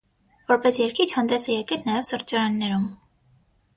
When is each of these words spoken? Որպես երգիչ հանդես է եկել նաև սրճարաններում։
Որպես 0.51 0.79
երգիչ 0.83 1.07
հանդես 1.17 1.45
է 1.51 1.57
եկել 1.59 1.85
նաև 1.91 2.09
սրճարաններում։ 2.13 2.89